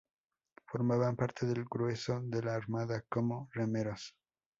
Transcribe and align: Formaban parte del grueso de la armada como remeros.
Formaban 0.65 1.15
parte 1.15 1.45
del 1.45 1.63
grueso 1.69 2.19
de 2.23 2.41
la 2.41 2.55
armada 2.55 3.05
como 3.07 3.49
remeros. 3.53 4.15